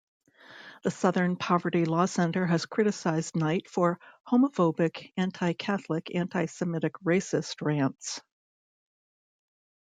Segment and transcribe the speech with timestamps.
[0.81, 8.19] The Southern Poverty Law Center has criticized Knight for "homophobic, anti-Catholic, anti-Semitic racist rants".